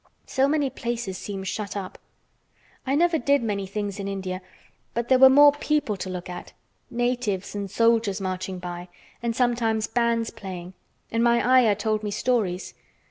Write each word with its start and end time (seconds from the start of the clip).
So 0.25 0.47
many 0.47 0.71
places 0.71 1.15
seem 1.19 1.43
shut 1.43 1.77
up. 1.77 1.99
I 2.87 2.95
never 2.95 3.19
did 3.19 3.43
many 3.43 3.67
things 3.67 3.99
in 3.99 4.07
India, 4.07 4.41
but 4.95 5.09
there 5.09 5.19
were 5.19 5.29
more 5.29 5.51
people 5.51 5.95
to 5.97 6.09
look 6.09 6.27
at—natives 6.27 7.53
and 7.53 7.69
soldiers 7.69 8.19
marching 8.19 8.57
by—and 8.57 9.35
sometimes 9.35 9.85
bands 9.85 10.31
playing, 10.31 10.73
and 11.11 11.23
my 11.23 11.47
Ayah 11.47 11.75
told 11.75 12.01
me 12.01 12.09
stories. 12.09 12.73